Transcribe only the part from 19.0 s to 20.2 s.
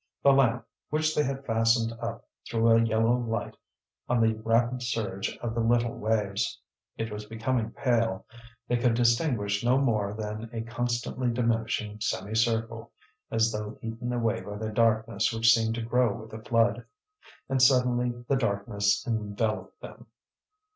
enveloped them.